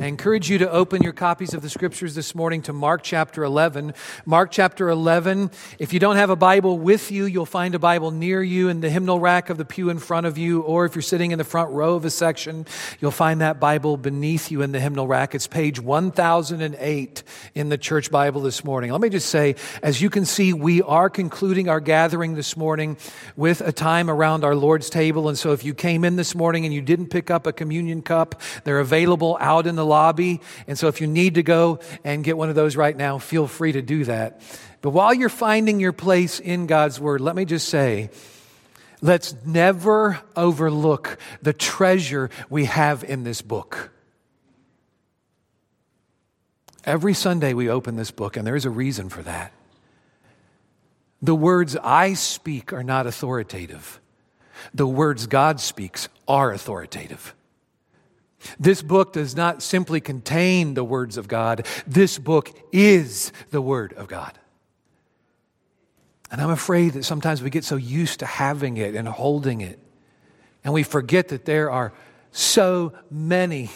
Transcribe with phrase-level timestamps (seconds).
[0.00, 3.44] I encourage you to open your copies of the scriptures this morning to Mark chapter
[3.44, 3.92] 11.
[4.24, 5.50] Mark chapter 11.
[5.78, 8.80] If you don't have a Bible with you, you'll find a Bible near you in
[8.80, 11.38] the hymnal rack of the pew in front of you, or if you're sitting in
[11.38, 12.64] the front row of a section,
[12.98, 15.34] you'll find that Bible beneath you in the hymnal rack.
[15.34, 17.22] It's page 1008
[17.54, 18.92] in the church Bible this morning.
[18.92, 22.96] Let me just say, as you can see, we are concluding our gathering this morning
[23.36, 25.28] with a time around our Lord's table.
[25.28, 28.00] And so if you came in this morning and you didn't pick up a communion
[28.00, 30.40] cup, they're available out in the lobby.
[30.66, 33.46] And so if you need to go and get one of those right now, feel
[33.46, 34.40] free to do that.
[34.80, 38.10] But while you're finding your place in God's Word, let me just say,
[39.02, 43.90] let's never overlook the treasure we have in this book.
[46.84, 49.52] Every Sunday we open this book, and there is a reason for that.
[51.20, 54.00] The words I speak are not authoritative.
[54.72, 57.34] The words God speaks are authoritative.
[58.58, 63.92] This book does not simply contain the words of God, this book is the Word
[63.94, 64.38] of God.
[66.30, 69.78] And I'm afraid that sometimes we get so used to having it and holding it,
[70.64, 71.92] and we forget that there are
[72.32, 73.70] so many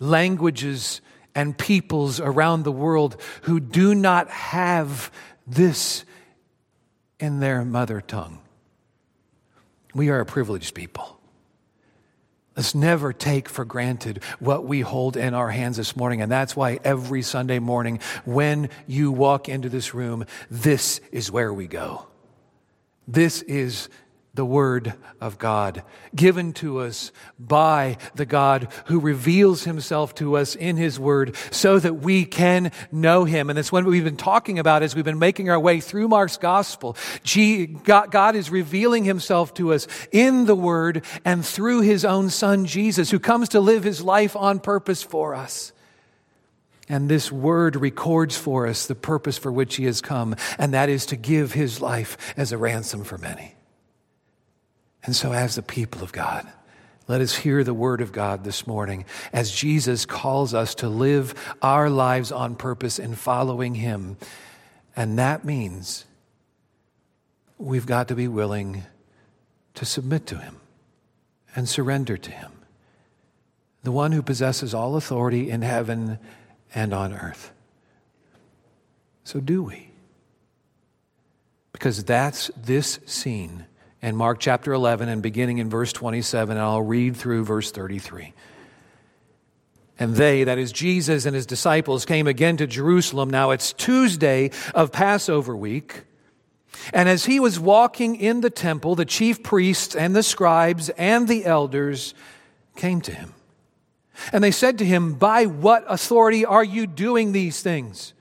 [0.00, 1.00] languages
[1.34, 5.12] and peoples around the world who do not have
[5.46, 6.04] this
[7.20, 8.38] in their mother tongue.
[9.94, 11.17] We are a privileged people.
[12.58, 16.22] Let's never take for granted what we hold in our hands this morning.
[16.22, 21.54] And that's why every Sunday morning, when you walk into this room, this is where
[21.54, 22.08] we go.
[23.06, 23.88] This is
[24.34, 25.82] the Word of God,
[26.14, 31.78] given to us by the God who reveals Himself to us in His Word so
[31.78, 33.50] that we can know Him.
[33.50, 36.36] And that's what we've been talking about as we've been making our way through Mark's
[36.36, 36.96] Gospel.
[37.84, 43.10] God is revealing Himself to us in the Word and through His own Son, Jesus,
[43.10, 45.72] who comes to live His life on purpose for us.
[46.88, 50.88] And this word records for us the purpose for which he has come, and that
[50.88, 53.57] is to give his life as a ransom for many.
[55.08, 56.46] And so, as the people of God,
[57.06, 61.34] let us hear the word of God this morning as Jesus calls us to live
[61.62, 64.18] our lives on purpose in following him.
[64.94, 66.04] And that means
[67.56, 68.82] we've got to be willing
[69.76, 70.56] to submit to him
[71.56, 72.52] and surrender to him,
[73.84, 76.18] the one who possesses all authority in heaven
[76.74, 77.50] and on earth.
[79.24, 79.88] So, do we?
[81.72, 83.64] Because that's this scene
[84.00, 88.32] and Mark chapter 11 and beginning in verse 27, and I'll read through verse 33.
[89.98, 93.30] And they, that is Jesus and his disciples, came again to Jerusalem.
[93.30, 96.04] Now it's Tuesday of Passover week.
[96.92, 101.26] And as he was walking in the temple, the chief priests and the scribes and
[101.26, 102.14] the elders
[102.76, 103.34] came to him.
[104.32, 108.14] And they said to him, By what authority are you doing these things?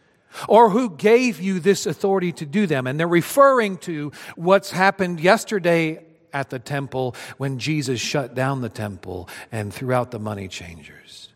[0.48, 2.88] Or who gave you this authority to do them?
[2.88, 6.04] And they're referring to what's happened yesterday
[6.34, 11.30] at the temple when Jesus shut down the temple and threw out the money changers.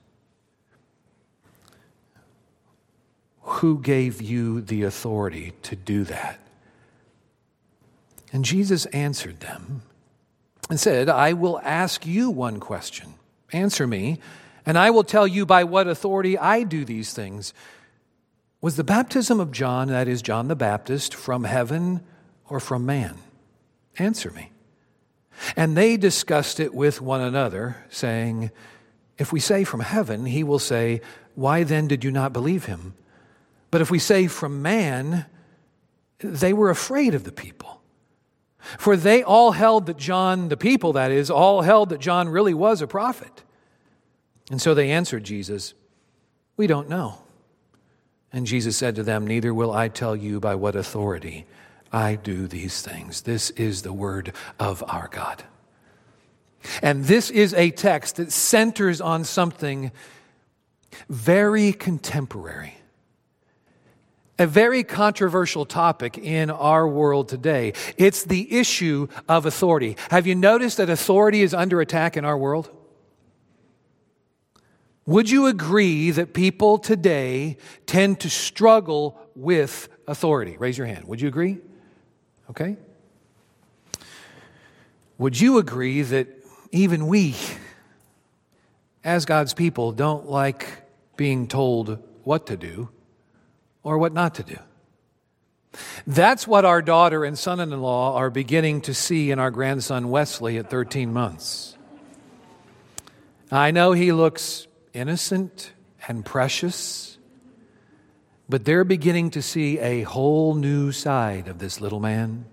[3.41, 6.39] Who gave you the authority to do that?
[8.31, 9.81] And Jesus answered them
[10.69, 13.16] and said, I will ask you one question.
[13.51, 14.19] Answer me,
[14.66, 17.53] and I will tell you by what authority I do these things.
[18.62, 22.02] Was the baptism of John, that is John the Baptist, from heaven
[22.48, 23.18] or from man?
[23.98, 24.52] Answer me.
[25.56, 28.52] And they discussed it with one another, saying,
[29.18, 31.02] If we say from heaven, he will say,
[31.34, 32.94] Why then did you not believe him?
[33.72, 35.26] But if we say from man,
[36.20, 37.82] they were afraid of the people.
[38.78, 42.54] For they all held that John, the people that is, all held that John really
[42.54, 43.44] was a prophet.
[44.52, 45.74] And so they answered Jesus,
[46.58, 47.24] We don't know.
[48.34, 51.46] And Jesus said to them, Neither will I tell you by what authority
[51.92, 53.22] I do these things.
[53.22, 55.44] This is the word of our God.
[56.81, 59.92] And this is a text that centers on something
[61.09, 62.75] very contemporary,
[64.38, 67.74] a very controversial topic in our world today.
[67.98, 69.98] It's the issue of authority.
[70.10, 72.69] Have you noticed that authority is under attack in our world?
[75.06, 80.57] Would you agree that people today tend to struggle with authority?
[80.57, 81.06] Raise your hand.
[81.06, 81.57] Would you agree?
[82.50, 82.77] Okay.
[85.18, 86.27] Would you agree that
[86.71, 87.36] even we,
[89.03, 90.68] as God's people, don't like
[91.18, 92.89] being told what to do
[93.83, 94.57] or what not to do?
[96.06, 100.09] That's what our daughter and son in law are beginning to see in our grandson
[100.09, 101.77] Wesley at 13 months.
[103.51, 105.74] I know he looks innocent
[106.08, 107.18] and precious,
[108.50, 112.46] but they're beginning to see a whole new side of this little man.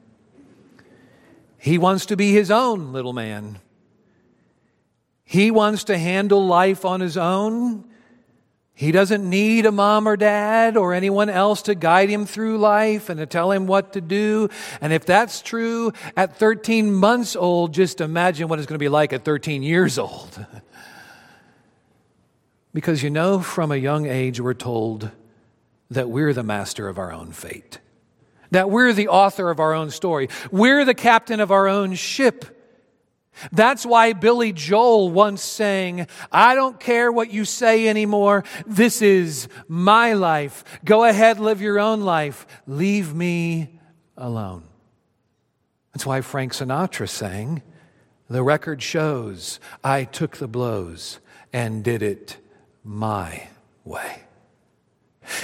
[1.59, 3.59] He wants to be his own little man.
[5.25, 7.85] He wants to handle life on his own.
[8.73, 13.09] He doesn't need a mom or dad or anyone else to guide him through life
[13.09, 14.51] and to tell him what to do.
[14.81, 18.89] And if that's true at 13 months old, just imagine what it's going to be
[18.89, 20.47] like at 13 years old.
[22.73, 25.11] because you know, from a young age, we're told
[25.91, 27.79] that we're the master of our own fate,
[28.51, 32.55] that we're the author of our own story, we're the captain of our own ship.
[33.53, 38.43] That's why Billy Joel once sang, I don't care what you say anymore.
[38.67, 40.65] This is my life.
[40.85, 42.47] Go ahead, live your own life.
[42.67, 43.79] Leave me
[44.17, 44.65] alone.
[45.93, 47.63] That's why Frank Sinatra sang,
[48.29, 51.21] The record shows I took the blows
[51.53, 52.39] and did it
[52.89, 53.47] my
[53.85, 54.23] way.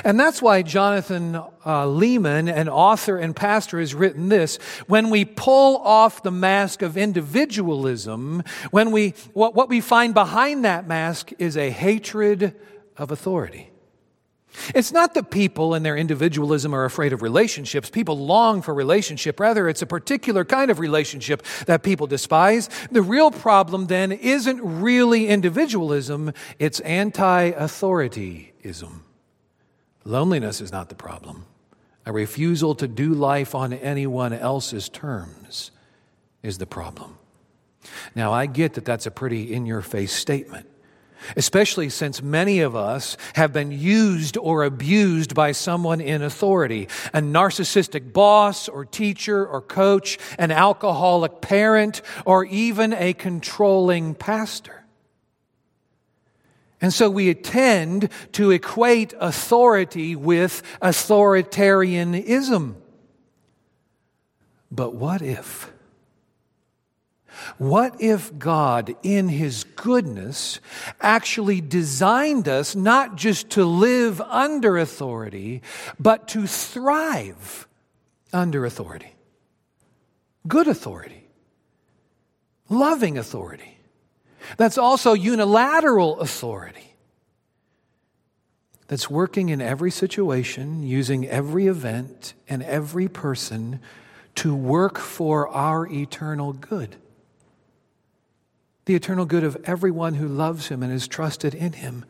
[0.03, 4.57] And that's why Jonathan uh, Leeman, an author and pastor, has written this.
[4.87, 10.65] When we pull off the mask of individualism, when we, what, what we find behind
[10.65, 12.55] that mask is a hatred
[12.97, 13.71] of authority.
[14.75, 17.91] It's not that people in their individualism are afraid of relationships.
[17.91, 19.41] People long for relationship.
[19.41, 22.69] Rather, it's a particular kind of relationship that people despise.
[22.91, 29.01] The real problem then isn't really individualism, it's anti authorityism.
[30.05, 31.47] Loneliness is not the problem.
[32.07, 35.71] A refusal to do life on anyone else's terms
[36.43, 37.19] is the problem.
[38.15, 40.69] Now, I get that that's a pretty in your face statement,
[41.37, 47.21] especially since many of us have been used or abused by someone in authority a
[47.21, 54.85] narcissistic boss or teacher or coach, an alcoholic parent, or even a controlling pastor.
[56.81, 62.75] And so we tend to equate authority with authoritarianism.
[64.71, 65.73] But what if?
[67.59, 70.61] What if God, in His goodness,
[71.01, 75.63] actually designed us not just to live under authority,
[75.99, 77.67] but to thrive
[78.33, 79.15] under authority?
[80.47, 81.25] Good authority,
[82.69, 83.79] loving authority.
[84.57, 86.95] That's also unilateral authority.
[88.89, 93.81] That's working in every situation, using every event and every person
[94.35, 96.97] to work for our eternal good.
[98.87, 102.05] The eternal good of everyone who loves Him and is trusted in Him.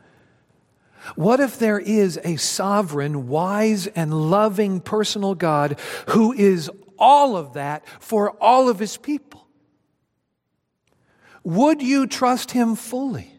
[1.17, 5.79] What if there is a sovereign, wise, and loving personal God
[6.09, 9.47] who is all of that for all of His people?
[11.44, 13.31] Would you trust Him fully?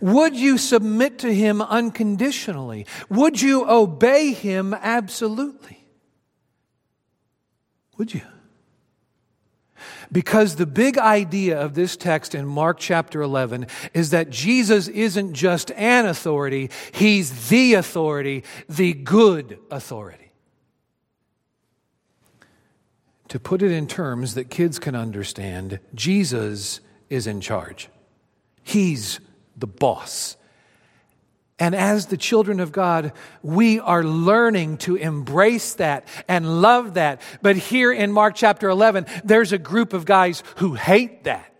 [0.00, 2.86] Would you submit to Him unconditionally?
[3.10, 5.86] Would you obey Him absolutely?
[7.98, 8.22] Would you?
[10.10, 15.34] Because the big idea of this text in Mark chapter 11 is that Jesus isn't
[15.34, 20.26] just an authority, He's the authority, the good authority.
[23.28, 26.80] to put it in terms that kids can understand, Jesus
[27.10, 27.88] is in charge.
[28.62, 29.20] He's
[29.56, 30.36] the boss.
[31.58, 37.22] And as the children of God, we are learning to embrace that and love that.
[37.40, 41.50] But here in Mark chapter 11, there's a group of guys who hate that.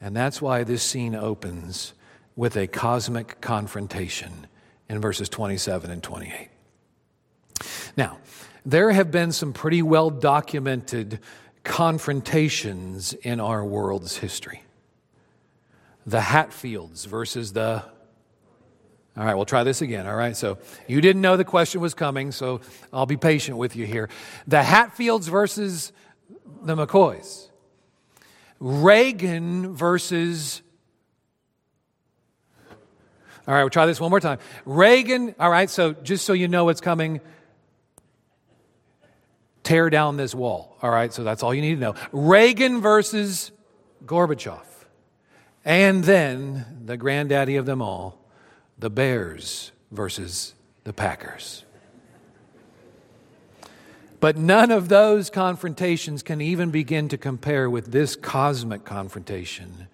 [0.00, 1.92] And that's why this scene opens
[2.36, 4.46] with a cosmic confrontation
[4.88, 6.48] in verses 27 and 28.
[7.96, 8.18] Now,
[8.64, 11.18] there have been some pretty well documented
[11.64, 14.62] confrontations in our world's history.
[16.08, 17.84] The Hatfields versus the.
[19.14, 20.06] All right, we'll try this again.
[20.06, 22.62] All right, so you didn't know the question was coming, so
[22.92, 24.08] I'll be patient with you here.
[24.46, 25.92] The Hatfields versus
[26.62, 27.48] the McCoys.
[28.58, 30.62] Reagan versus
[33.46, 34.38] all right, we'll try this one more time.
[34.66, 37.20] Reagan, all right, so just so you know what's coming,
[39.62, 40.76] tear down this wall.
[40.82, 41.94] All right, so that's all you need to know.
[42.12, 43.50] Reagan versus
[44.04, 44.77] Gorbachev.
[45.68, 48.18] And then the granddaddy of them all,
[48.78, 51.64] the Bears versus the Packers.
[54.18, 59.88] But none of those confrontations can even begin to compare with this cosmic confrontation.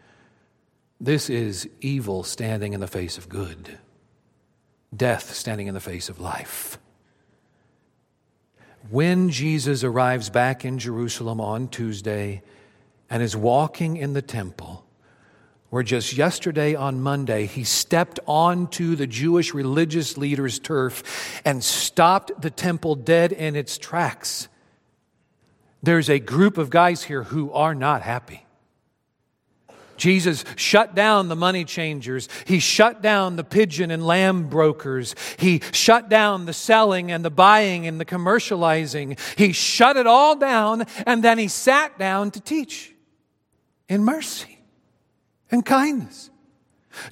[1.00, 3.78] This is evil standing in the face of good,
[4.96, 6.78] death standing in the face of life
[8.90, 12.42] when Jesus arrives back in Jerusalem on Tuesday
[13.08, 14.83] and is walking in the temple,
[15.74, 22.40] where just yesterday on Monday, he stepped onto the Jewish religious leaders' turf and stopped
[22.40, 24.46] the temple dead in its tracks.
[25.82, 28.46] There's a group of guys here who are not happy.
[29.96, 32.28] Jesus shut down the money changers.
[32.44, 35.16] He shut down the pigeon and lamb brokers.
[35.40, 39.18] He shut down the selling and the buying and the commercializing.
[39.36, 42.94] He shut it all down and then he sat down to teach
[43.88, 44.53] in mercy
[45.54, 46.30] and kindness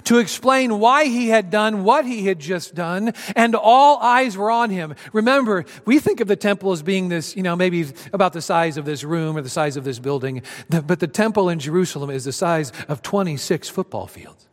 [0.03, 4.51] to explain why he had done what he had just done, and all eyes were
[4.51, 4.95] on him.
[5.11, 8.77] Remember, we think of the temple as being this, you know, maybe about the size
[8.77, 12.25] of this room or the size of this building, but the temple in Jerusalem is
[12.25, 14.47] the size of 26 football fields.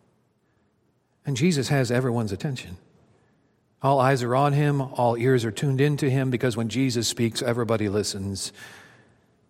[1.26, 2.76] And Jesus has everyone's attention.
[3.82, 7.40] All eyes are on him, all ears are tuned into him, because when Jesus speaks,
[7.40, 8.52] everybody listens.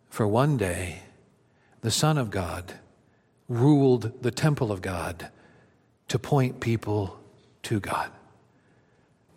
[0.09, 1.03] For one day,
[1.81, 2.75] the Son of God,
[3.51, 5.29] ruled the temple of God
[6.09, 7.21] to point people
[7.65, 8.11] to God.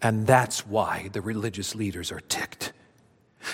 [0.01, 2.74] And that's why the religious leaders are ticked.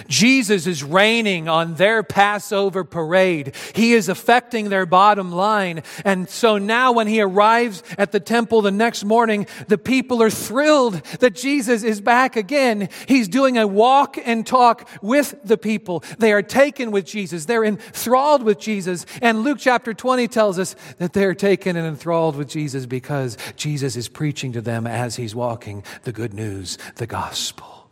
[0.07, 3.55] Jesus is reigning on their Passover parade.
[3.75, 5.83] He is affecting their bottom line.
[6.05, 10.29] And so now when he arrives at the temple the next morning, the people are
[10.29, 12.89] thrilled that Jesus is back again.
[13.07, 16.03] He's doing a walk and talk with the people.
[16.17, 17.45] They are taken with Jesus.
[17.45, 19.05] They're enthralled with Jesus.
[19.21, 23.95] And Luke chapter 20 tells us that they're taken and enthralled with Jesus because Jesus
[23.95, 27.89] is preaching to them as he's walking the good news, the gospel,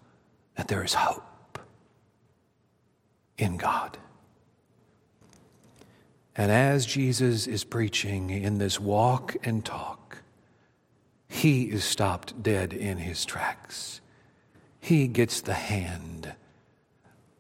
[0.56, 1.27] that there is hope
[3.38, 3.98] in God.
[6.36, 10.20] And as Jesus is preaching in this walk and talk,
[11.28, 14.02] he is stopped dead in his tracks.
[14.80, 16.34] He gets the hand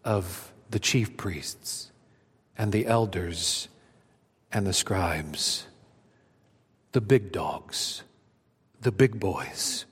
[0.03, 1.91] of the chief priests
[2.57, 3.69] and the elders
[4.51, 5.67] and the scribes,
[6.91, 8.03] the big dogs,
[8.81, 9.85] the big boys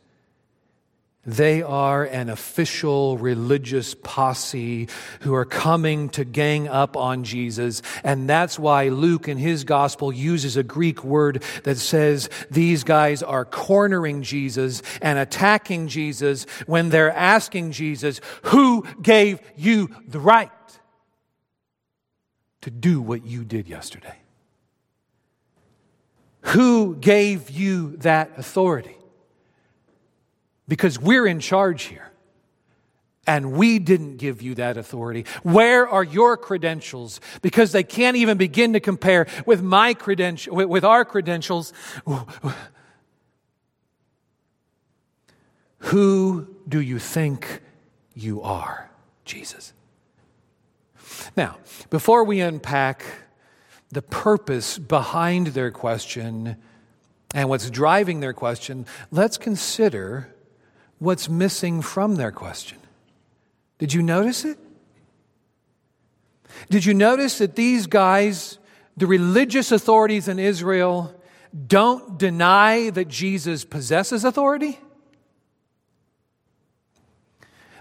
[1.25, 4.88] they are an official religious posse
[5.22, 7.82] who are coming to gang up on Jesus.
[8.03, 13.24] And that's why Luke in his gospel uses a Greek word that says these guys
[13.24, 20.51] are cornering Jesus and attacking Jesus when they're asking Jesus, Who gave you the right
[22.62, 24.15] to do what you did yesterday?
[26.41, 28.96] Who gave you that authority?
[30.67, 32.12] Because we're in charge here.
[33.27, 35.25] And we didn't give you that authority.
[35.41, 37.19] Where are your credentials?
[37.41, 41.74] Because they can't even begin to compare with my credential, with our credentials.
[45.79, 47.62] Who do you think
[48.13, 48.91] you are,
[49.24, 49.74] Jesus?
[51.36, 51.57] Now,
[51.89, 53.05] before we unpack
[53.89, 56.57] the purpose behind their question
[57.34, 60.34] and what's driving their question, let's consider
[60.99, 62.77] what's missing from their question.
[63.77, 64.57] Did you notice it?
[66.69, 68.57] Did you notice that these guys,
[68.95, 71.13] the religious authorities in Israel,
[71.67, 74.79] don't deny that Jesus possesses authority?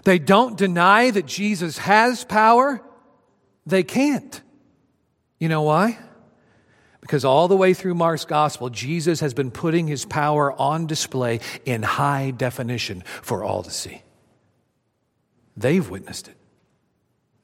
[0.03, 2.81] They don't deny that Jesus has power.
[3.65, 4.41] They can't.
[5.39, 5.97] You know why?
[7.05, 11.39] Because all the way through Mark's gospel, Jesus has been putting his power on display
[11.63, 14.01] in high definition for all to see.
[15.55, 16.35] They've witnessed it.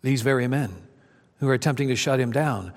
[0.02, 0.74] These very men
[1.38, 2.74] who are attempting to shut him down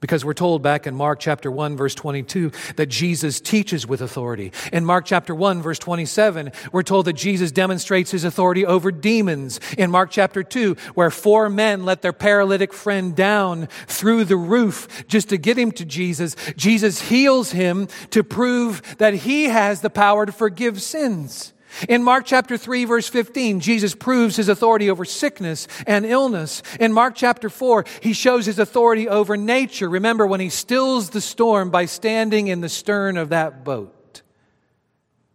[0.00, 4.52] because we're told back in Mark chapter 1 verse 22 that Jesus teaches with authority.
[4.72, 9.60] In Mark chapter 1 verse 27, we're told that Jesus demonstrates his authority over demons.
[9.78, 15.06] In Mark chapter 2, where four men let their paralytic friend down through the roof
[15.08, 19.90] just to get him to Jesus, Jesus heals him to prove that he has the
[19.90, 21.52] power to forgive sins.
[21.88, 26.62] In Mark chapter 3 verse 15, Jesus proves his authority over sickness and illness.
[26.80, 29.88] In Mark chapter 4, he shows his authority over nature.
[29.88, 34.22] Remember when he stills the storm by standing in the stern of that boat,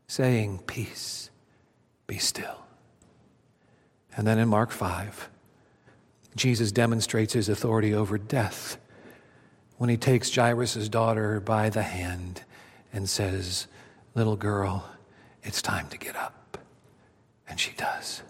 [0.07, 1.29] saying, Peace,
[2.07, 2.65] be still.
[4.15, 5.29] And then in Mark 5,
[6.35, 8.77] Jesus demonstrates his authority over death
[9.77, 12.43] when he takes Jairus' daughter by the hand
[12.93, 13.67] and says,
[14.13, 14.89] Little girl,
[15.43, 16.57] it's time to get up.
[17.47, 18.21] And she does.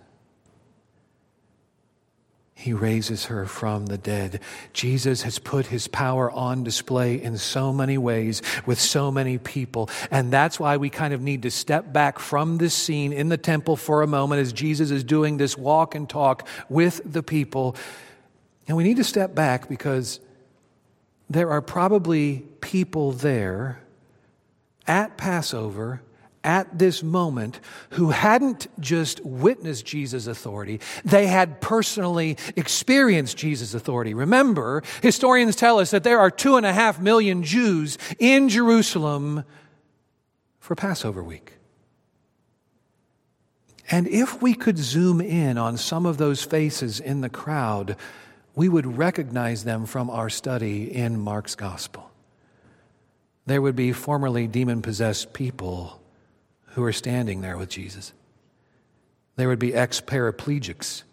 [2.61, 4.39] He raises her from the dead.
[4.71, 9.89] Jesus has put his power on display in so many ways with so many people.
[10.11, 13.37] And that's why we kind of need to step back from this scene in the
[13.37, 17.75] temple for a moment as Jesus is doing this walk and talk with the people.
[18.67, 20.19] And we need to step back because
[21.31, 23.81] there are probably people there
[24.85, 26.01] at Passover
[26.43, 27.59] at this moment
[27.91, 34.13] who hadn't just witnessed Jesus' authority, they had personally experienced Jesus' authority.
[34.13, 39.43] Remember, historians tell us that there are two and a half million Jews in Jerusalem
[40.59, 41.53] for Passover week.
[43.89, 47.97] And if we could zoom in on some of those faces in the crowd,
[48.55, 52.09] we would recognize them from our study in Mark's gospel.
[53.45, 56.00] There would be formerly demon possessed people
[56.71, 58.13] who are standing there with Jesus.
[59.35, 61.03] There would be ex paraplegics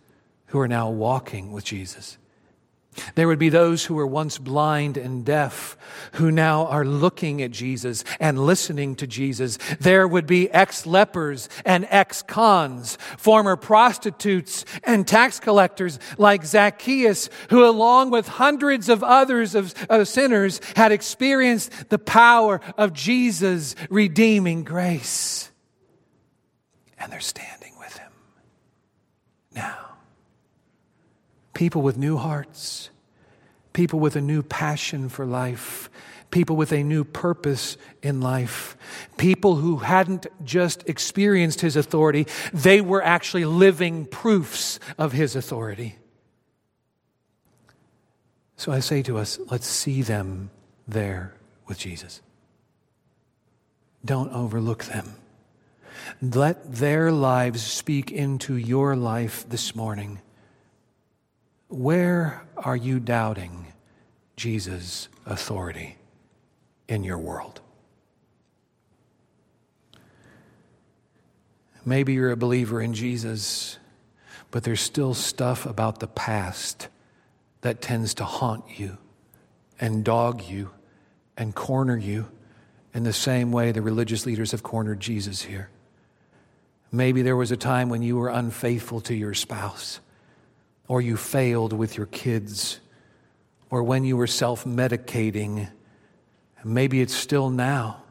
[0.47, 2.19] who are now walking with Jesus.
[3.15, 5.77] There would be those who were once blind and deaf
[6.15, 9.59] who now are looking at Jesus and listening to Jesus.
[9.81, 17.29] There would be ex lepers and ex cons, former prostitutes and tax collectors like Zacchaeus,
[17.51, 23.75] who, along with hundreds of others of, of sinners, had experienced the power of Jesus'
[23.91, 25.51] redeeming grace.
[26.99, 28.11] And they're standing with him
[29.55, 29.88] now
[31.59, 32.89] people with new hearts,
[33.73, 35.91] people with a new passion for life,
[36.31, 38.77] people with a new purpose in life,
[39.17, 45.97] people who hadn't just experienced his authority, they were actually living proofs of his authority.
[48.57, 50.51] So I say to us, let's see them
[50.87, 51.35] there
[51.67, 52.23] with Jesus.
[54.05, 55.17] Don't overlook them.
[56.23, 60.21] Let their lives speak into your life this morning.
[61.69, 63.67] Where are you doubting
[64.37, 65.97] Jesus' authority
[66.89, 67.61] in your world?
[71.85, 73.79] Maybe you're a believer in Jesus,
[74.51, 76.89] but there's still stuff about the past
[77.61, 78.99] that tends to haunt you
[79.81, 80.71] and dog you
[81.37, 82.29] and corner you
[82.95, 85.71] in the same way the religious leaders have cornered Jesus here.
[86.91, 90.01] Maybe there was a time when you were unfaithful to your spouse
[90.89, 92.81] or you failed with your kids,
[93.71, 95.71] or when you were self medicating.
[96.65, 98.03] Maybe it's still now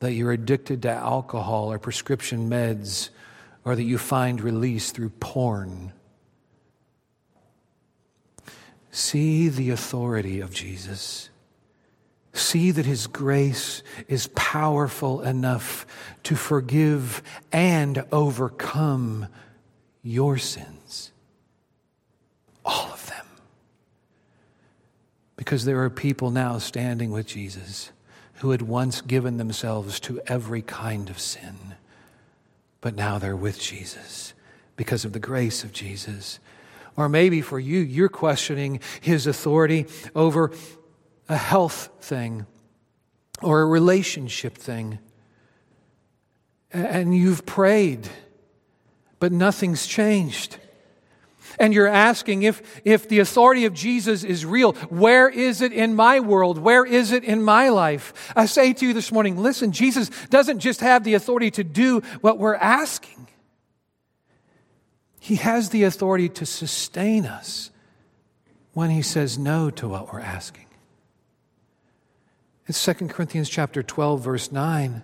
[0.00, 3.10] that you're addicted to alcohol or prescription meds,
[3.64, 5.92] or that you find release through porn.
[8.90, 11.30] See the authority of Jesus.
[12.32, 15.86] See that His grace is powerful enough
[16.24, 19.28] to forgive and overcome
[20.02, 20.83] your sins.
[22.64, 23.26] All of them.
[25.36, 27.90] Because there are people now standing with Jesus
[28.36, 31.74] who had once given themselves to every kind of sin,
[32.80, 34.34] but now they're with Jesus
[34.76, 36.40] because of the grace of Jesus.
[36.96, 40.52] Or maybe for you, you're questioning his authority over
[41.28, 42.46] a health thing
[43.42, 44.98] or a relationship thing.
[46.72, 48.08] And you've prayed,
[49.20, 50.58] but nothing's changed
[51.58, 55.94] and you're asking if, if the authority of Jesus is real, where is it in
[55.94, 56.58] my world?
[56.58, 58.32] Where is it in my life?
[58.36, 62.00] I say to you this morning, listen, Jesus doesn't just have the authority to do
[62.20, 63.28] what we're asking.
[65.20, 67.70] He has the authority to sustain us
[68.72, 70.66] when he says no to what we're asking.
[72.66, 75.02] It's 2 Corinthians chapter 12 verse 9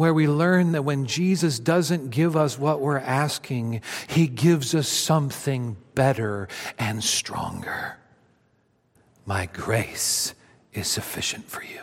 [0.00, 4.88] where we learn that when Jesus doesn't give us what we're asking, he gives us
[4.88, 7.98] something better and stronger.
[9.26, 10.32] My grace
[10.72, 11.82] is sufficient for you,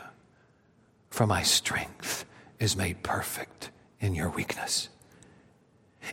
[1.12, 2.26] for my strength
[2.60, 4.90] is made perfect in your weakness.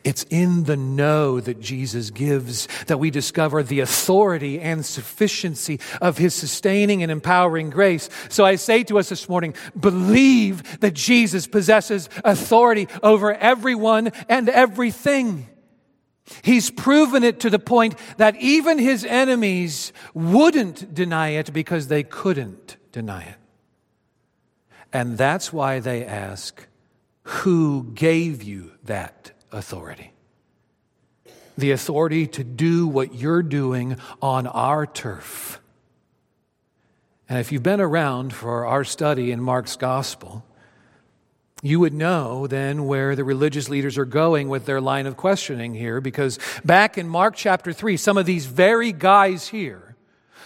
[0.03, 6.19] It's in the no that Jesus gives that we discover the authority and sufficiency of
[6.19, 8.09] his sustaining and empowering grace.
[8.29, 14.49] So I say to us this morning, believe that Jesus possesses authority over everyone and
[14.49, 15.49] everything.
[16.43, 22.03] He's proven it to the point that even his enemies wouldn't deny it because they
[22.03, 23.37] couldn't deny it.
[24.93, 26.67] And that's why they ask,
[27.23, 30.13] Who gave you that authority.
[31.57, 35.61] The authority to do what you're doing on our turf.
[37.29, 40.45] And if you've been around for our study in Mark's gospel,
[41.63, 45.75] you would know then where the religious leaders are going with their line of questioning
[45.75, 49.97] here, because back in Mark chapter 3, some of these very guys here,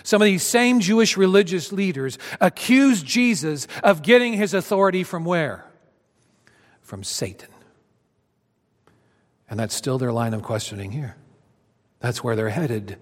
[0.05, 5.65] some of these same Jewish religious leaders accused Jesus of getting his authority from where?
[6.83, 7.49] From Satan.
[9.51, 11.17] And that's still their line of questioning here.
[12.01, 12.99] That's where they're headed.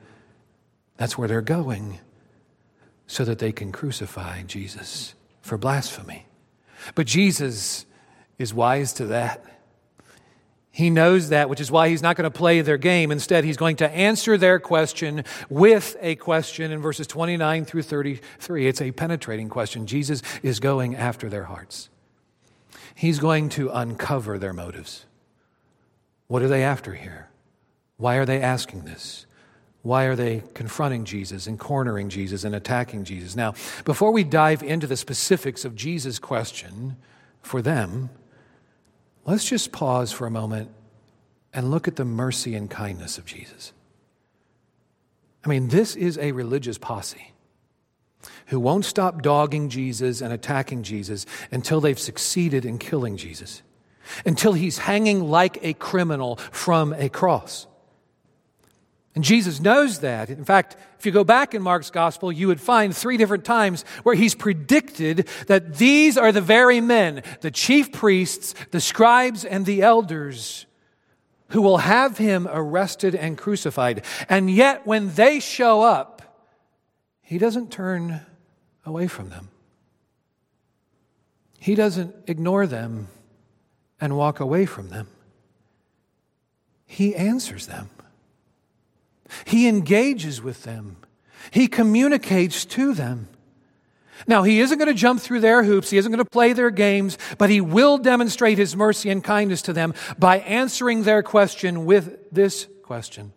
[0.97, 1.99] That's where they're going
[3.07, 6.27] so that they can crucify Jesus for blasphemy.
[6.95, 7.87] But Jesus
[8.39, 9.45] is wise to that.
[10.71, 13.11] He knows that, which is why he's not going to play their game.
[13.11, 18.67] Instead, he's going to answer their question with a question in verses 29 through 33.
[18.67, 19.87] It's a penetrating question.
[19.87, 21.89] Jesus is going after their hearts.
[22.95, 25.07] He's going to uncover their motives.
[26.29, 27.29] What are they after here?
[27.97, 29.27] Why are they asking this?
[29.83, 33.37] Why are they confronting Jesus and cornering Jesus and attacking Jesus?
[33.37, 36.97] Now, before we dive into the specifics of Jesus' question
[37.41, 38.11] for them,
[39.27, 40.71] Let's just pause for a moment
[41.53, 43.73] and look at the mercy and kindness of Jesus.
[45.45, 47.33] I mean, this is a religious posse
[48.47, 53.63] who won't stop dogging Jesus and attacking Jesus until they've succeeded in killing Jesus,
[54.25, 57.67] until he's hanging like a criminal from a cross.
[59.17, 60.29] And Jesus knows that.
[60.29, 63.83] In fact, if you go back in Mark's gospel, you would find three different times
[64.03, 69.65] where he's predicted that these are the very men, the chief priests, the scribes, and
[69.65, 70.67] the elders,
[71.49, 74.05] who will have him arrested and crucified.
[74.29, 76.21] And yet, when they show up,
[77.23, 78.21] he doesn't turn
[78.85, 79.49] away from them.
[81.59, 83.09] He doesn't ignore them
[84.01, 85.09] and walk away from them.
[86.87, 87.91] He answers them.
[89.45, 90.97] He engages with them,
[91.51, 93.29] He communicates to them.
[94.27, 96.71] Now, He isn't going to jump through their hoops, He isn't going to play their
[96.71, 101.85] games, but He will demonstrate His mercy and kindness to them by answering their question
[101.85, 103.33] with this question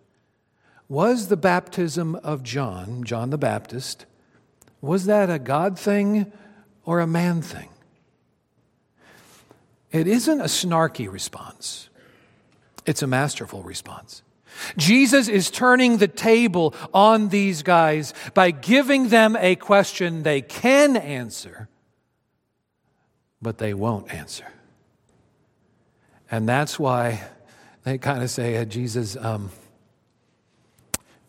[0.88, 4.06] Was the baptism of John, John the Baptist,
[4.82, 6.32] was that a God thing
[6.86, 7.70] or a man thing?
[9.92, 11.90] It isn't a snarky response.
[12.86, 14.24] It's a masterful response.
[14.78, 20.98] Jesus is turning the table on these guys by giving them a question they can
[20.98, 21.70] answer,
[23.42, 24.48] but they won't answer.
[26.32, 27.24] And that's why
[27.84, 29.52] they kind of say, Jesus, um,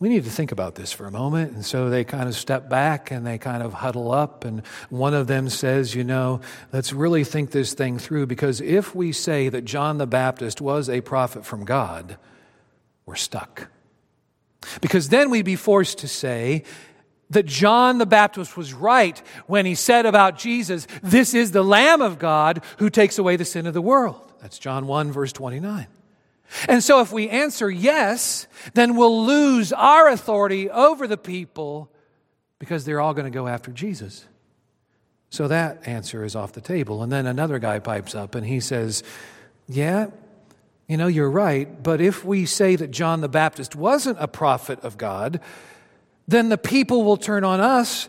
[0.01, 1.53] we need to think about this for a moment.
[1.53, 4.47] And so they kind of step back and they kind of huddle up.
[4.47, 6.41] And one of them says, You know,
[6.73, 10.89] let's really think this thing through because if we say that John the Baptist was
[10.89, 12.17] a prophet from God,
[13.05, 13.69] we're stuck.
[14.81, 16.65] Because then we'd be forced to say
[17.29, 22.01] that John the Baptist was right when he said about Jesus, This is the Lamb
[22.01, 24.33] of God who takes away the sin of the world.
[24.41, 25.87] That's John 1, verse 29.
[26.69, 31.91] And so if we answer yes, then we'll lose our authority over the people
[32.59, 34.27] because they're all going to go after Jesus.
[35.31, 37.03] So that answer is off the table.
[37.03, 39.03] And then another guy pipes up and he says,
[39.69, 40.09] Yeah,
[40.89, 44.81] you know, you're right, but if we say that John the Baptist wasn't a prophet
[44.81, 45.41] of God,
[46.27, 48.09] then the people will turn on us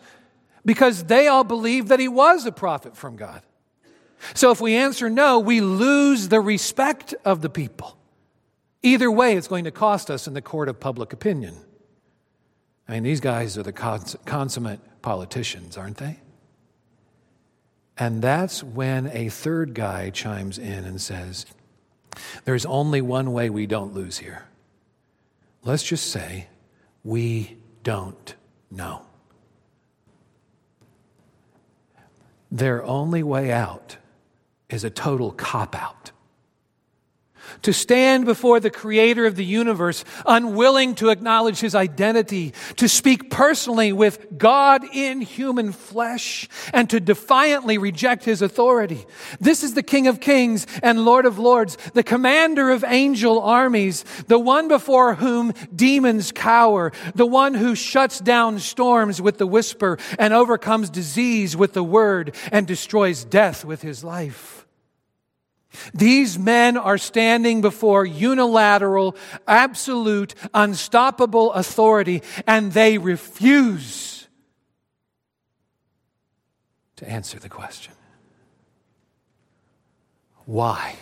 [0.65, 3.43] because they all believe that he was a prophet from God.
[4.33, 7.97] So if we answer no, we lose the respect of the people.
[8.83, 11.55] Either way, it's going to cost us in the court of public opinion.
[12.87, 16.19] I mean, these guys are the cons- consummate politicians, aren't they?
[17.97, 21.45] And that's when a third guy chimes in and says,
[22.45, 24.45] there's only one way we don't lose here.
[25.63, 26.47] Let's just say
[27.03, 28.35] we don't
[28.71, 29.03] know.
[32.51, 33.97] Their only way out
[34.69, 36.11] is a total cop out
[37.61, 43.29] to stand before the creator of the universe, unwilling to acknowledge his identity, to speak
[43.29, 49.05] personally with God in human flesh, and to defiantly reject his authority.
[49.39, 54.03] This is the King of kings and Lord of lords, the commander of angel armies,
[54.27, 59.97] the one before whom demons cower, the one who shuts down storms with the whisper
[60.17, 64.60] and overcomes disease with the word and destroys death with his life.
[65.93, 69.15] These men are standing before unilateral,
[69.47, 74.27] absolute, unstoppable authority, and they refuse
[76.97, 77.93] to answer the question
[80.45, 80.95] why?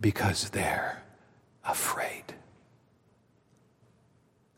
[0.00, 1.02] Because they're
[1.64, 2.24] afraid.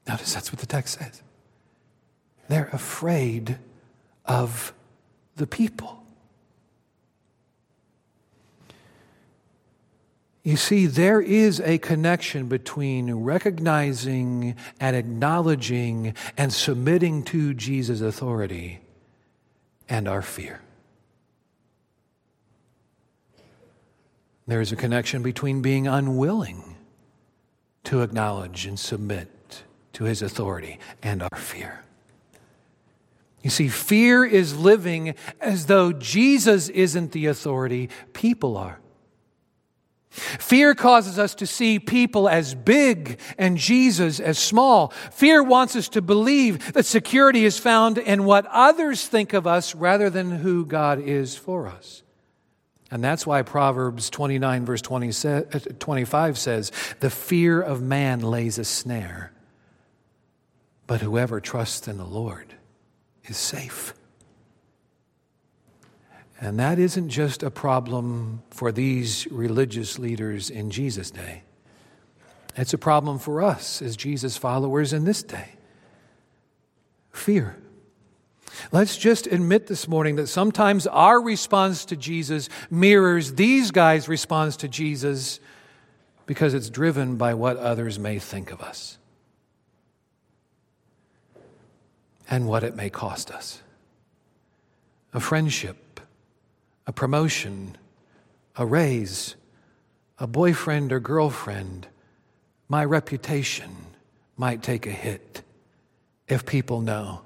[0.06, 1.22] Notice that's what the text says.
[2.48, 3.58] They're afraid
[4.26, 4.72] of
[5.36, 6.04] the people.
[10.44, 18.80] You see, there is a connection between recognizing and acknowledging and submitting to Jesus' authority
[19.88, 20.60] and our fear.
[24.46, 26.76] There is a connection between being unwilling
[27.84, 29.62] to acknowledge and submit
[29.94, 31.83] to his authority and our fear.
[33.44, 38.80] You see, fear is living as though Jesus isn't the authority, people are.
[40.08, 44.94] Fear causes us to see people as big and Jesus as small.
[45.12, 49.74] Fear wants us to believe that security is found in what others think of us
[49.74, 52.02] rather than who God is for us.
[52.90, 55.42] And that's why Proverbs 29, verse 20, uh,
[55.80, 59.32] 25 says, The fear of man lays a snare,
[60.86, 62.54] but whoever trusts in the Lord
[63.26, 63.94] is safe.
[66.40, 71.42] And that isn't just a problem for these religious leaders in Jesus' day.
[72.56, 75.50] It's a problem for us as Jesus followers in this day.
[77.12, 77.56] Fear.
[78.72, 84.56] Let's just admit this morning that sometimes our response to Jesus mirrors these guys' response
[84.58, 85.40] to Jesus
[86.26, 88.98] because it's driven by what others may think of us
[92.30, 93.62] and what it may cost us.
[95.12, 95.84] A friendship
[96.86, 97.76] a promotion,
[98.56, 99.36] a raise,
[100.18, 101.86] a boyfriend or girlfriend,
[102.68, 103.70] my reputation
[104.36, 105.42] might take a hit
[106.28, 107.22] if people know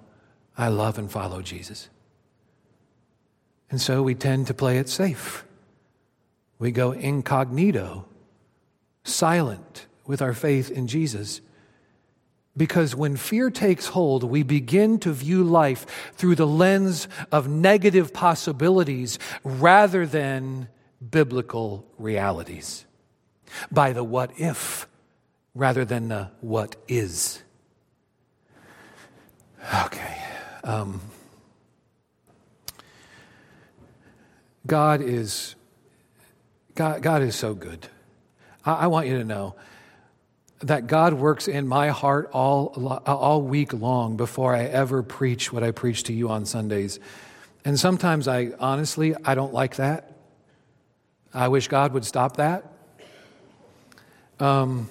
[0.56, 1.88] I love and follow Jesus.
[3.70, 5.44] And so we tend to play it safe.
[6.58, 8.06] We go incognito,
[9.04, 11.40] silent with our faith in Jesus
[12.58, 18.12] because when fear takes hold, we begin to view life through the lens of negative
[18.12, 20.68] possibilities rather than
[21.10, 22.84] biblical realities.
[23.70, 24.86] By the what if
[25.54, 27.42] rather than the what is.
[29.84, 30.22] Okay.
[30.64, 31.00] Um,
[34.66, 35.54] God is
[36.74, 37.88] God, God is so good.
[38.64, 39.56] I, I want you to know
[40.60, 45.62] that God works in my heart all, all week long before I ever preach what
[45.62, 46.98] I preach to you on Sundays.
[47.64, 50.12] And sometimes I honestly, I don't like that.
[51.32, 52.72] I wish God would stop that.
[54.40, 54.88] Um,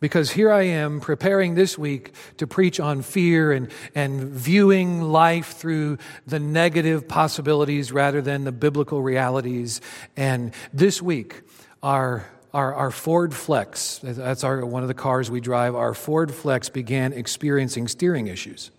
[0.00, 5.56] because here I am preparing this week to preach on fear and, and viewing life
[5.56, 9.80] through the negative possibilities rather than the biblical realities.
[10.16, 11.42] And this week,
[11.82, 12.26] our
[12.58, 16.68] our, our Ford Flex, that's our, one of the cars we drive, our Ford Flex
[16.68, 18.72] began experiencing steering issues.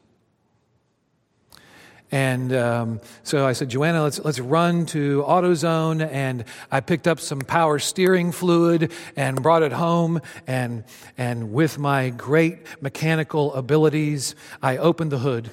[2.12, 6.06] And um, so I said, Joanna, let's, let's run to AutoZone.
[6.12, 10.20] And I picked up some power steering fluid and brought it home.
[10.46, 10.84] And,
[11.18, 15.52] and with my great mechanical abilities, I opened the hood.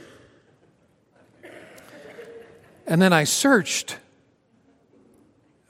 [2.89, 3.99] And then I searched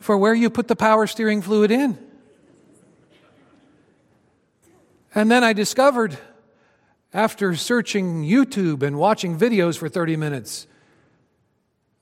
[0.00, 2.05] for where you put the power steering fluid in.
[5.16, 6.18] And then I discovered,
[7.14, 10.66] after searching YouTube and watching videos for 30 minutes,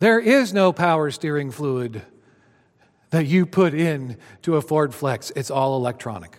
[0.00, 2.03] there is no power steering fluid
[3.11, 5.31] that you put in to a Ford Flex.
[5.37, 6.38] It's all electronic.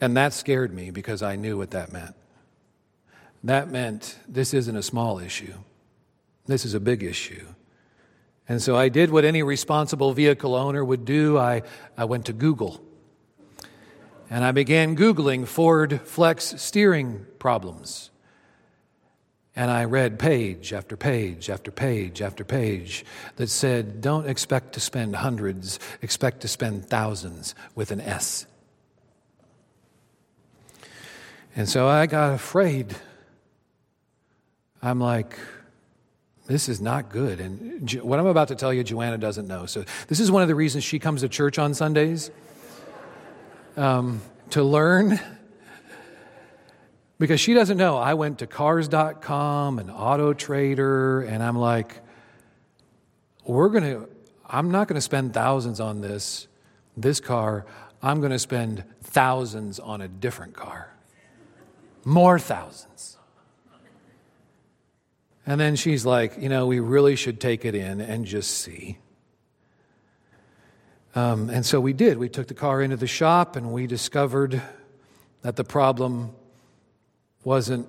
[0.00, 2.14] And that scared me because I knew what that meant.
[3.44, 5.54] That meant this isn't a small issue.
[6.46, 7.48] This is a big issue.
[8.48, 11.36] And so I did what any responsible vehicle owner would do.
[11.36, 11.62] I,
[11.96, 12.82] I went to Google
[14.30, 18.10] and I began Googling Ford Flex steering problems.
[19.56, 23.04] And I read page after page after page after page
[23.36, 28.46] that said, don't expect to spend hundreds, expect to spend thousands with an S.
[31.56, 32.94] And so I got afraid.
[34.80, 35.36] I'm like,
[36.48, 37.40] this is not good.
[37.40, 39.66] And what I'm about to tell you, Joanna doesn't know.
[39.66, 42.30] So, this is one of the reasons she comes to church on Sundays
[43.76, 45.20] um, to learn
[47.18, 47.98] because she doesn't know.
[47.98, 52.00] I went to cars.com and Auto Trader, and I'm like,
[53.44, 54.08] we're going to,
[54.46, 56.48] I'm not going to spend thousands on this,
[56.96, 57.66] this car.
[58.02, 60.94] I'm going to spend thousands on a different car.
[62.06, 63.17] More thousands.
[65.48, 68.98] And then she's like, you know, we really should take it in and just see.
[71.14, 72.18] Um, and so we did.
[72.18, 74.60] We took the car into the shop and we discovered
[75.40, 76.32] that the problem
[77.44, 77.88] wasn't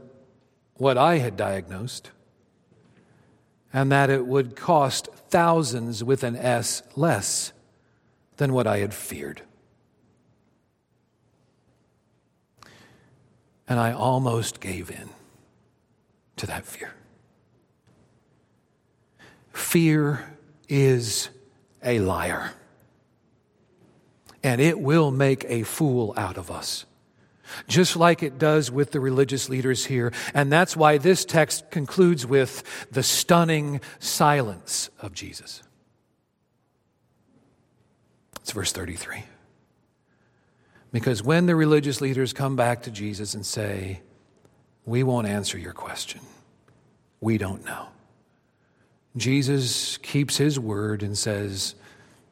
[0.75, 2.11] what I had diagnosed
[3.73, 7.51] and that it would cost thousands with an S less
[8.37, 9.41] than what I had feared.
[13.67, 15.09] And I almost gave in
[16.37, 16.93] to that fear.
[19.69, 20.25] Fear
[20.67, 21.29] is
[21.84, 22.53] a liar,
[24.41, 26.88] and it will make a fool out of us.
[27.67, 30.12] just like it does with the religious leaders here.
[30.34, 35.62] And that's why this text concludes with the stunning silence of Jesus.
[38.41, 39.23] It's verse 33.
[40.91, 44.01] Because when the religious leaders come back to Jesus and say,
[44.84, 46.21] We won't answer your question,
[47.21, 47.89] we don't know.
[49.19, 51.75] Jesus keeps his word and says,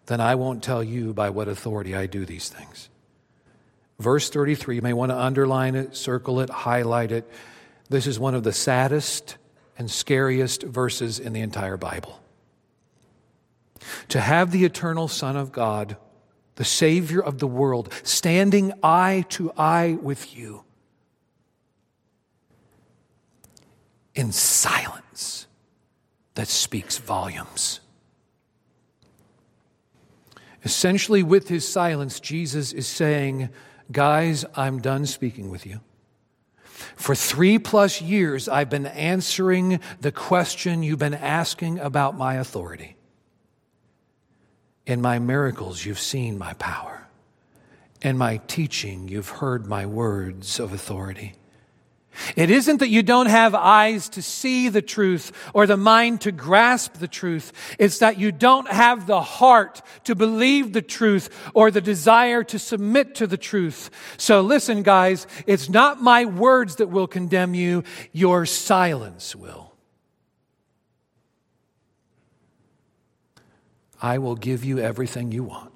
[0.06, 2.90] Then I won't tell you by what authority I do these things.
[4.00, 7.30] Verse 33, you may want to underline it, circle it, highlight it.
[7.90, 9.38] This is one of the saddest
[9.78, 12.22] and scariest verses in the entire Bible.
[14.10, 15.98] To have the eternal Son of God,
[16.56, 20.64] the Savior of the world, standing eye to eye with you
[24.14, 25.47] in silence
[26.38, 27.80] that speaks volumes.
[30.64, 33.50] Essentially, with his silence, Jesus is saying,
[33.92, 35.80] Guys, I'm done speaking with you.
[36.96, 42.98] For three plus years, I've been answering the question you've been asking about my authority.
[44.86, 47.08] In my miracles, you've seen my power.
[48.04, 51.34] In my teaching, you've heard my words of authority.
[52.36, 56.32] It isn't that you don't have eyes to see the truth or the mind to
[56.32, 57.54] grasp the truth.
[57.80, 62.60] It's that you don't have the heart to believe the truth or the desire to
[62.60, 63.90] submit to the truth.
[64.18, 69.74] So listen, guys, it's not my words that will condemn you, your silence will.
[74.02, 75.72] I will give you everything you want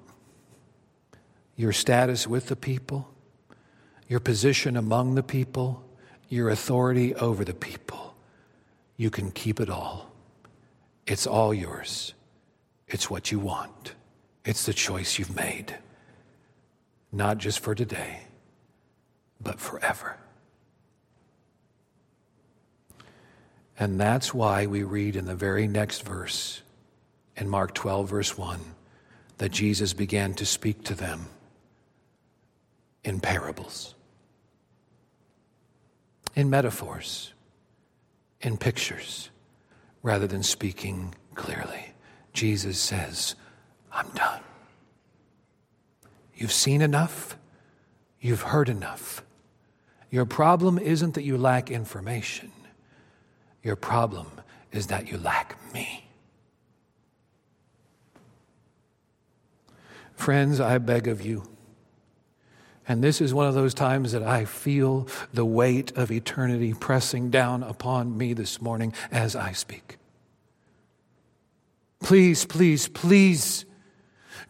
[1.54, 3.08] your status with the people,
[4.08, 5.84] your position among the people
[6.32, 8.14] your authority over the people,
[8.96, 10.10] you can keep it all.
[11.06, 12.14] It's all yours.
[12.88, 13.94] It's what you want.
[14.42, 15.76] It's the choice you've made.
[17.12, 18.20] Not just for today,
[19.42, 20.16] but forever.
[23.78, 26.62] And that's why we read in the very next verse,
[27.36, 28.58] in Mark 12, verse 1,
[29.36, 31.26] that Jesus began to speak to them
[33.04, 33.94] in parables
[36.34, 37.32] in metaphors,
[38.40, 39.30] in pictures,
[40.02, 41.92] rather than speaking clearly.
[42.32, 43.34] Jesus says,
[43.92, 44.40] I'm done.
[46.34, 47.36] You've seen enough,
[48.20, 49.22] you've heard enough.
[50.10, 52.52] Your problem isn't that you lack information,
[53.62, 54.26] your problem
[54.72, 56.08] is that you lack me.
[60.14, 61.51] Friends, I beg of you
[62.88, 67.30] and this is one of those times that I feel the weight of eternity pressing
[67.30, 69.98] down upon me this morning as I speak.
[72.00, 73.64] Please, please, please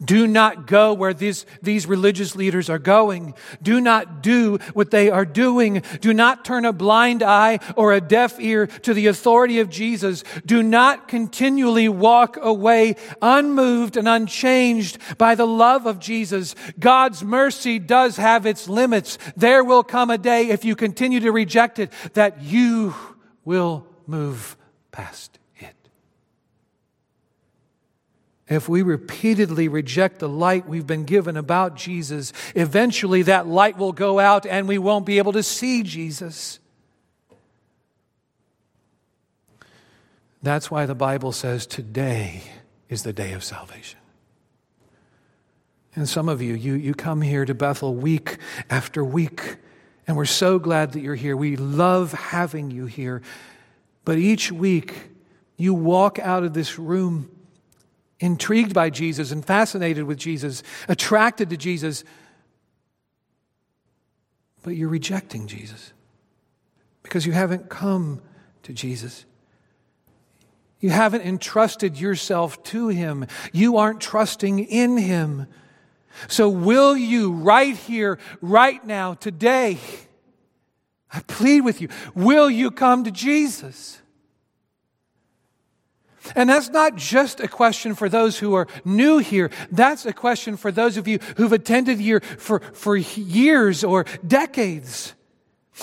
[0.03, 3.33] do not go where these, these religious leaders are going.
[3.61, 5.83] Do not do what they are doing.
[6.01, 10.23] Do not turn a blind eye or a deaf ear to the authority of Jesus.
[10.45, 16.55] Do not continually walk away unmoved and unchanged by the love of Jesus.
[16.79, 19.17] God's mercy does have its limits.
[19.35, 22.93] There will come a day, if you continue to reject it, that you
[23.45, 24.57] will move
[24.91, 25.39] past
[28.49, 33.93] If we repeatedly reject the light we've been given about Jesus, eventually that light will
[33.93, 36.59] go out and we won't be able to see Jesus.
[40.41, 42.43] That's why the Bible says today
[42.89, 43.99] is the day of salvation.
[45.95, 48.37] And some of you, you, you come here to Bethel week
[48.69, 49.57] after week,
[50.05, 51.37] and we're so glad that you're here.
[51.37, 53.21] We love having you here.
[54.03, 55.11] But each week,
[55.55, 57.29] you walk out of this room
[58.23, 62.05] intrigued by Jesus and fascinated with Jesus, attracted to Jesus,
[64.63, 65.91] but you're rejecting Jesus
[67.03, 68.21] because you haven't come
[68.63, 69.25] to Jesus.
[70.79, 73.27] You haven't entrusted yourself to Him.
[73.51, 75.47] You aren't trusting in Him.
[76.29, 79.79] So, will you, right here, right now, today,
[81.11, 83.99] I plead with you, will you come to Jesus?
[86.35, 89.51] And that's not just a question for those who are new here.
[89.71, 95.13] That's a question for those of you who've attended here for, for years or decades.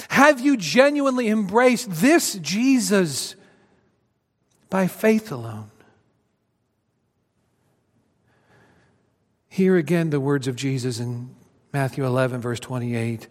[0.09, 3.35] Have you genuinely embraced this Jesus
[4.69, 5.71] by faith alone?
[9.49, 11.35] Hear again the words of Jesus in
[11.73, 13.27] Matthew 11, verse 28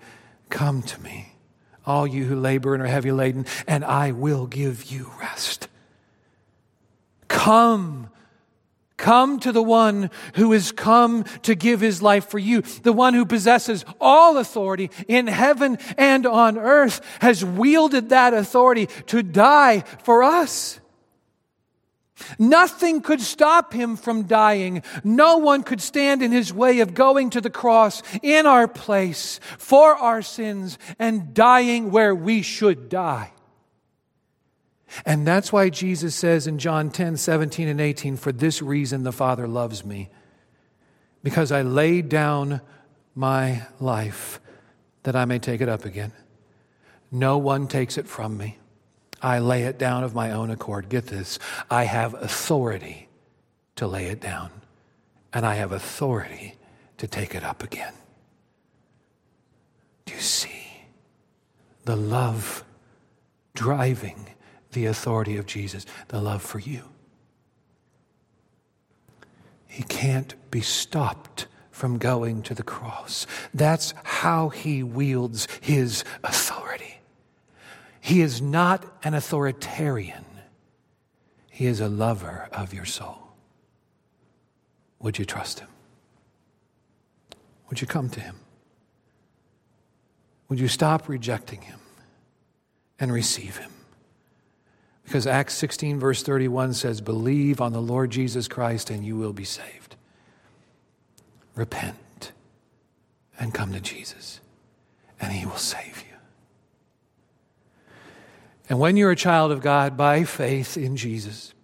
[0.49, 1.33] Come to me,
[1.85, 5.69] all you who labor and are heavy laden, and I will give you rest.
[7.29, 8.09] Come,
[8.99, 12.61] Come to the one who has come to give his life for you.
[12.61, 18.87] The one who possesses all authority in heaven and on earth has wielded that authority
[19.07, 20.81] to die for us.
[22.37, 24.83] Nothing could stop him from dying.
[25.05, 29.39] No one could stand in his way of going to the cross in our place
[29.57, 33.31] for our sins and dying where we should die.
[35.05, 39.11] And that's why Jesus says in John 10, 17, and 18, For this reason the
[39.11, 40.09] Father loves me,
[41.23, 42.61] because I laid down
[43.15, 44.39] my life
[45.03, 46.11] that I may take it up again.
[47.11, 48.57] No one takes it from me.
[49.21, 50.89] I lay it down of my own accord.
[50.89, 53.09] Get this I have authority
[53.75, 54.51] to lay it down,
[55.33, 56.55] and I have authority
[56.97, 57.93] to take it up again.
[60.05, 60.85] Do you see
[61.85, 62.63] the love
[63.53, 64.27] driving
[64.71, 66.83] the authority of Jesus, the love for you?
[69.67, 73.25] He can't be stopped from going to the cross.
[73.53, 76.99] That's how he wields his authority.
[78.01, 80.25] He is not an authoritarian,
[81.49, 83.19] He is a lover of your soul.
[84.99, 85.67] Would you trust Him?
[87.69, 88.35] Would you come to Him?
[90.47, 91.79] Would you stop rejecting Him
[92.99, 93.71] and receive Him?
[95.09, 99.33] Because Acts 16, verse 31 says, Believe on the Lord Jesus Christ and you will
[99.33, 99.95] be saved.
[101.55, 102.31] Repent
[103.39, 104.39] and come to Jesus,
[105.19, 106.15] and He will save you.
[108.69, 111.55] And when you're a child of God by faith in Jesus,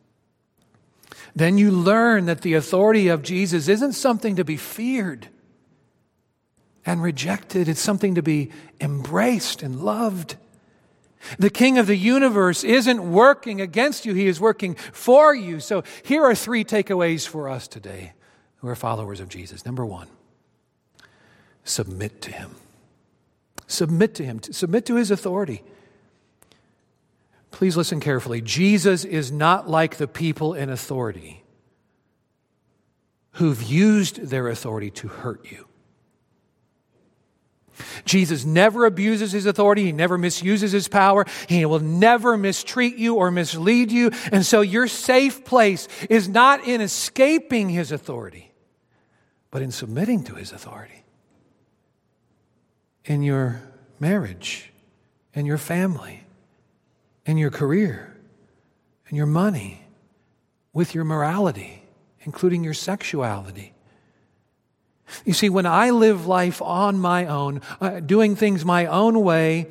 [1.35, 5.27] then you learn that the authority of Jesus isn't something to be feared
[6.83, 8.49] and rejected, it's something to be
[8.81, 10.35] embraced and loved.
[11.37, 15.59] The King of the universe isn't working against you, He is working for you.
[15.59, 18.13] So here are three takeaways for us today
[18.57, 19.65] who are followers of Jesus.
[19.65, 20.07] Number one,
[21.63, 22.55] submit to Him.
[23.67, 25.63] Submit to Him, submit to His authority.
[27.51, 28.41] Please listen carefully.
[28.41, 31.41] Jesus is not like the people in authority
[33.31, 35.65] who've used their authority to hurt you.
[38.05, 39.83] Jesus never abuses his authority.
[39.83, 41.25] He never misuses his power.
[41.47, 44.11] He will never mistreat you or mislead you.
[44.31, 48.51] And so your safe place is not in escaping his authority,
[49.51, 51.03] but in submitting to his authority.
[53.05, 53.61] In your
[53.99, 54.71] marriage,
[55.33, 56.23] in your family,
[57.25, 58.15] in your career,
[59.09, 59.81] in your money,
[60.73, 61.83] with your morality,
[62.21, 63.74] including your sexuality.
[65.25, 69.67] You see, when I live life on my own, uh, doing things my own way,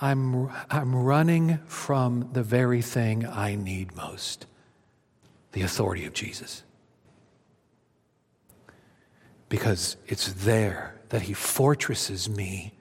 [0.00, 4.46] I'm, I'm running from the very thing I need most
[5.52, 6.62] the authority of Jesus.
[9.50, 12.72] Because it's there that He fortresses me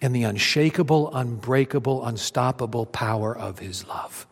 [0.00, 4.26] in the unshakable, unbreakable, unstoppable power of his love.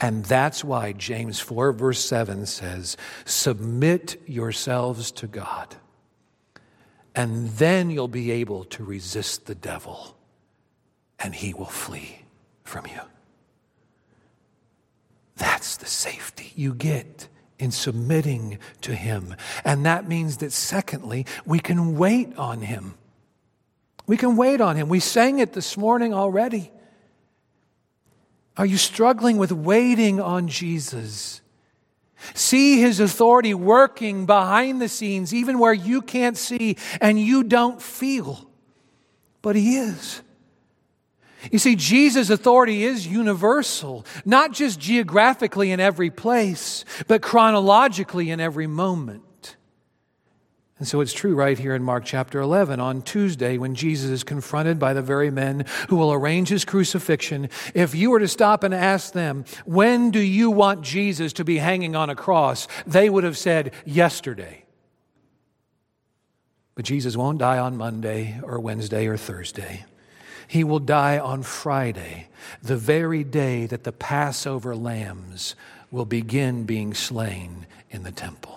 [0.00, 5.76] And that's why James 4, verse 7 says, Submit yourselves to God,
[7.14, 10.16] and then you'll be able to resist the devil,
[11.18, 12.24] and he will flee
[12.64, 13.00] from you.
[15.36, 17.28] That's the safety you get
[17.58, 19.34] in submitting to him.
[19.64, 22.94] And that means that, secondly, we can wait on him.
[24.06, 24.88] We can wait on Him.
[24.88, 26.70] We sang it this morning already.
[28.56, 31.42] Are you struggling with waiting on Jesus?
[32.34, 37.80] See His authority working behind the scenes, even where you can't see and you don't
[37.80, 38.50] feel.
[39.42, 40.22] But He is.
[41.52, 48.40] You see, Jesus' authority is universal, not just geographically in every place, but chronologically in
[48.40, 49.22] every moment.
[50.78, 52.80] And so it's true right here in Mark chapter 11.
[52.80, 57.48] On Tuesday, when Jesus is confronted by the very men who will arrange his crucifixion,
[57.74, 61.56] if you were to stop and ask them, when do you want Jesus to be
[61.56, 62.68] hanging on a cross?
[62.86, 64.64] They would have said, yesterday.
[66.74, 69.86] But Jesus won't die on Monday or Wednesday or Thursday.
[70.46, 72.28] He will die on Friday,
[72.62, 75.56] the very day that the Passover lambs
[75.90, 78.55] will begin being slain in the temple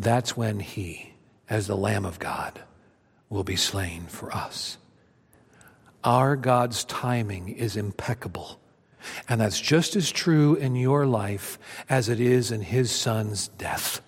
[0.00, 1.12] that's when he,
[1.48, 2.60] as the Lamb of God,
[3.28, 4.78] will be slain for us.
[6.02, 8.58] Our God's timing is impeccable.
[9.28, 14.00] And that's just as true in your life as it is in his son's death.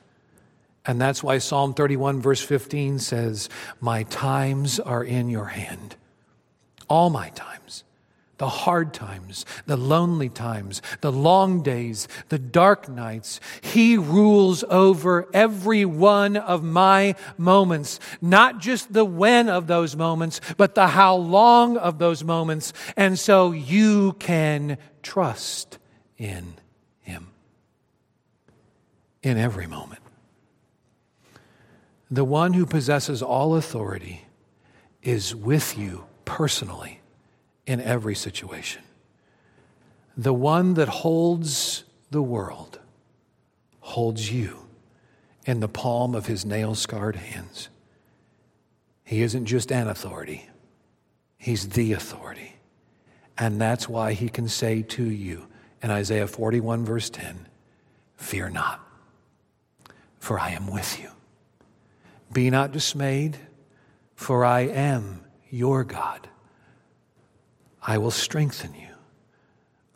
[0.84, 3.48] And that's why Psalm 31, verse 15 says,
[3.80, 5.96] My times are in your hand.
[6.88, 7.84] All my times.
[8.42, 13.38] The hard times, the lonely times, the long days, the dark nights.
[13.60, 20.40] He rules over every one of my moments, not just the when of those moments,
[20.56, 22.72] but the how long of those moments.
[22.96, 25.78] And so you can trust
[26.18, 26.54] in
[27.02, 27.28] Him
[29.22, 30.00] in every moment.
[32.10, 34.24] The one who possesses all authority
[35.00, 37.01] is with you personally
[37.66, 38.82] in every situation.
[40.16, 42.78] The one that holds the world
[43.80, 44.58] holds you
[45.44, 47.68] in the palm of his nail scarred hands.
[49.04, 50.48] He isn't just an authority,
[51.38, 52.56] he's the authority.
[53.38, 55.46] And that's why he can say to you
[55.82, 57.48] in Isaiah 41, verse 10,
[58.16, 58.80] Fear not,
[60.18, 61.08] for I am with you.
[62.32, 63.38] Be not dismayed,
[64.14, 66.28] for I am your God.
[67.82, 68.94] I will strengthen you.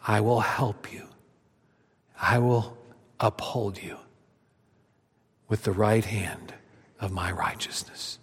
[0.07, 1.07] I will help you.
[2.21, 2.77] I will
[3.21, 3.97] uphold you
[5.49, 6.55] with the right hand
[7.01, 8.19] of my righteousness.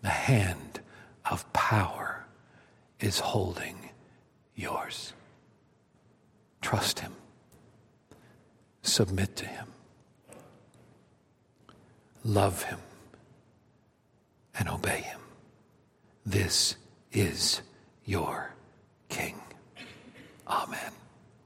[0.00, 0.80] The hand
[1.30, 2.26] of power
[3.00, 3.90] is holding
[4.54, 5.12] yours.
[6.60, 7.12] Trust Him,
[8.82, 9.66] submit to Him,
[12.24, 12.78] love Him,
[14.58, 15.20] and obey Him.
[16.24, 16.76] This
[17.12, 17.62] is
[18.04, 18.51] your
[19.12, 19.34] King.
[20.48, 21.01] Amen.